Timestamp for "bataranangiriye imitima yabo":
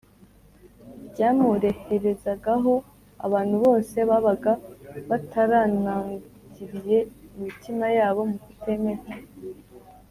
5.09-8.21